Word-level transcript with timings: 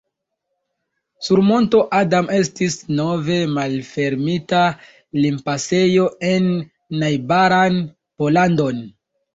Sur 1.27 1.41
monto 1.49 1.81
Adam 1.97 2.31
estis 2.39 2.79
nove 3.01 3.37
malfermita 3.59 4.65
limpasejo 5.21 6.11
en 6.35 6.53
najbaran 7.05 7.83
Pollandon. 7.93 8.87